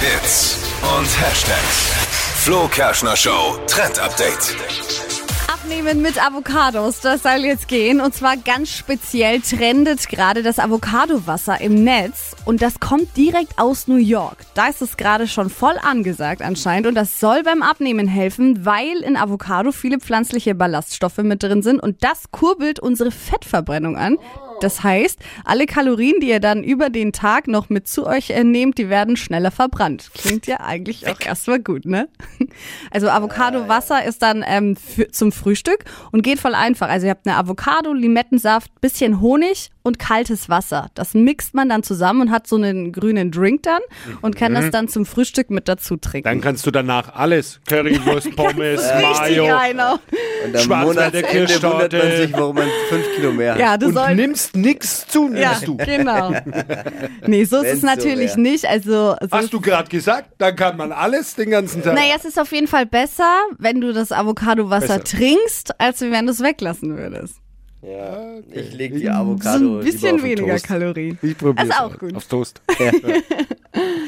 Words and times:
Hits 0.00 0.56
und 0.80 1.04
Hashtags. 1.20 1.92
Flo 2.42 2.66
Kerschner 2.68 3.14
Show 3.16 3.58
Trend 3.66 3.98
Update. 3.98 4.56
Abnehmen 5.46 6.00
mit 6.00 6.24
Avocados, 6.24 7.00
das 7.00 7.22
soll 7.22 7.44
jetzt 7.44 7.68
gehen. 7.68 8.00
Und 8.00 8.14
zwar 8.14 8.38
ganz 8.38 8.70
speziell 8.70 9.42
trendet 9.42 10.08
gerade 10.08 10.42
das 10.42 10.58
Avocado-Wasser 10.58 11.60
im 11.60 11.84
Netz. 11.84 12.34
Und 12.46 12.62
das 12.62 12.80
kommt 12.80 13.14
direkt 13.18 13.58
aus 13.58 13.88
New 13.88 13.96
York. 13.96 14.38
Da 14.54 14.68
ist 14.68 14.80
es 14.80 14.96
gerade 14.96 15.28
schon 15.28 15.50
voll 15.50 15.76
angesagt 15.82 16.40
anscheinend. 16.40 16.86
Und 16.86 16.94
das 16.94 17.20
soll 17.20 17.42
beim 17.42 17.62
Abnehmen 17.62 18.08
helfen, 18.08 18.64
weil 18.64 19.02
in 19.02 19.18
Avocado 19.18 19.70
viele 19.70 19.98
pflanzliche 20.00 20.54
Ballaststoffe 20.54 21.18
mit 21.18 21.42
drin 21.42 21.60
sind. 21.60 21.78
Und 21.78 22.02
das 22.02 22.30
kurbelt 22.30 22.80
unsere 22.80 23.10
Fettverbrennung 23.10 23.98
an. 23.98 24.16
Das 24.60 24.82
heißt, 24.82 25.18
alle 25.44 25.66
Kalorien, 25.66 26.20
die 26.20 26.28
ihr 26.28 26.40
dann 26.40 26.62
über 26.62 26.90
den 26.90 27.12
Tag 27.12 27.48
noch 27.48 27.70
mit 27.70 27.88
zu 27.88 28.06
euch 28.06 28.30
äh, 28.30 28.44
nehmt, 28.44 28.78
die 28.78 28.88
werden 28.88 29.16
schneller 29.16 29.50
verbrannt. 29.50 30.10
Klingt 30.14 30.46
ja 30.46 30.60
eigentlich 30.60 31.08
auch 31.08 31.20
erstmal 31.20 31.60
gut, 31.60 31.84
ne? 31.84 32.08
Also 32.90 33.08
Avocado-Wasser 33.08 34.04
ist 34.04 34.22
dann 34.22 34.44
ähm, 34.46 34.76
für, 34.76 35.08
zum 35.08 35.32
Frühstück 35.32 35.84
und 36.12 36.22
geht 36.22 36.38
voll 36.38 36.54
einfach. 36.54 36.88
Also 36.88 37.06
ihr 37.06 37.10
habt 37.10 37.26
eine 37.26 37.36
Avocado, 37.36 37.92
Limettensaft, 37.92 38.80
bisschen 38.80 39.20
Honig 39.20 39.70
und 39.82 39.98
kaltes 39.98 40.48
Wasser. 40.48 40.88
Das 40.94 41.14
mixt 41.14 41.54
man 41.54 41.68
dann 41.68 41.82
zusammen 41.82 42.22
und 42.22 42.30
hat 42.30 42.46
so 42.46 42.56
einen 42.56 42.92
grünen 42.92 43.30
Drink 43.30 43.62
dann 43.62 43.80
und 44.22 44.36
kann 44.36 44.54
das 44.54 44.70
dann 44.70 44.88
zum 44.88 45.06
Frühstück 45.06 45.50
mit 45.50 45.68
dazu 45.68 45.96
trinken. 45.96 46.28
Dann 46.28 46.40
kannst 46.40 46.66
du 46.66 46.70
danach 46.70 47.14
alles. 47.14 47.60
Currywurst, 47.68 48.30
Pommes, 48.36 48.82
Mayo. 49.00 49.44
genau. 49.70 49.94
Und 50.44 50.56
am 50.56 50.62
Schwarzwälder 50.62 51.22
Kirschtorte. 51.22 51.72
wundert 51.72 51.92
man 51.92 52.16
sich, 52.16 52.32
warum 52.32 52.56
man 52.56 52.68
fünf 52.88 53.14
Kilo 53.16 53.32
mehr 53.32 53.52
hat. 53.54 53.60
Ja, 53.60 53.76
du 53.76 53.86
Und 53.86 53.94
sollst. 53.94 54.16
nimmst 54.16 54.56
nix 54.56 55.06
zu, 55.06 55.28
nimmst 55.28 55.40
Ja, 55.42 55.66
du. 55.66 55.76
genau. 55.76 56.32
Nee, 57.26 57.44
so 57.44 57.56
ist 57.58 57.62
Wenn's 57.64 57.74
es 57.74 57.80
so 57.82 57.86
natürlich 57.86 58.30
wär. 58.30 58.38
nicht. 58.38 58.66
Also, 58.66 59.16
so 59.20 59.28
Hast 59.30 59.52
du 59.52 59.60
gerade 59.60 59.88
gesagt, 59.88 60.30
dann 60.38 60.56
kann 60.56 60.76
man 60.76 60.92
alles 60.92 61.34
den 61.34 61.50
ganzen 61.50 61.82
Tag. 61.82 61.94
Naja, 61.94 62.14
es 62.16 62.24
ist 62.24 62.38
auf 62.38 62.50
jeden 62.52 62.66
Fall 62.66 62.86
besser, 62.86 63.30
wenn 63.58 63.80
du 63.80 63.92
das 63.92 64.12
Avocado-Wasser 64.12 65.04
trinkst, 65.04 65.78
als 65.80 66.00
wenn 66.00 66.26
du 66.26 66.32
es 66.32 66.42
weglassen 66.42 66.96
würdest. 66.96 67.36
Ja, 67.82 68.38
ich 68.52 68.72
leg 68.74 68.92
die 68.94 69.04
So 69.06 69.10
Avocado 69.10 69.78
ein 69.78 69.84
bisschen 69.84 70.16
auf 70.16 70.22
weniger 70.22 70.52
Toast. 70.52 70.66
Kalorien. 70.66 71.18
ich 71.22 71.38
probier's 71.38 71.68
Ist 71.68 71.80
auch 71.80 71.98
gut. 71.98 72.14
Aufs 72.14 72.28
Toast. 72.28 72.60